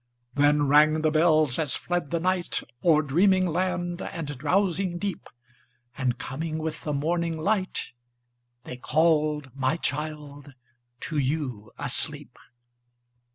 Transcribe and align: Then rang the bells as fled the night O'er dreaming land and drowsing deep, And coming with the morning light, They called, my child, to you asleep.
Then 0.33 0.63
rang 0.67 1.03
the 1.03 1.11
bells 1.11 1.59
as 1.59 1.75
fled 1.75 2.09
the 2.09 2.19
night 2.19 2.63
O'er 2.83 3.03
dreaming 3.03 3.45
land 3.45 4.01
and 4.01 4.35
drowsing 4.35 4.97
deep, 4.97 5.29
And 5.95 6.17
coming 6.17 6.57
with 6.57 6.81
the 6.81 6.91
morning 6.93 7.37
light, 7.37 7.91
They 8.63 8.77
called, 8.77 9.51
my 9.55 9.77
child, 9.77 10.55
to 11.01 11.19
you 11.19 11.71
asleep. 11.77 12.35